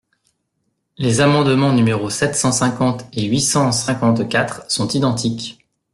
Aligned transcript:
Les 0.97 1.21
amendements 1.21 1.73
numéros 1.73 2.09
sept 2.09 2.33
cent 2.33 2.51
cinquante 2.51 3.05
et 3.13 3.25
huit 3.27 3.39
cent 3.41 3.71
cinquante-quatre 3.71 4.63
sont 4.67 4.87
identiques. 4.87 5.63